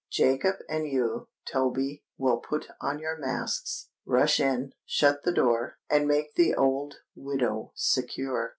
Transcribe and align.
Jacob 0.11 0.55
and 0.67 0.87
you, 0.87 1.27
Toby, 1.47 2.03
will 2.17 2.39
put 2.39 2.67
on 2.81 2.97
your 2.97 3.19
masks, 3.19 3.89
rush 4.03 4.39
in, 4.39 4.71
shut 4.83 5.21
the 5.21 5.31
door, 5.31 5.77
and 5.91 6.07
make 6.07 6.33
the 6.33 6.55
old 6.55 6.95
widow 7.15 7.71
secure. 7.75 8.49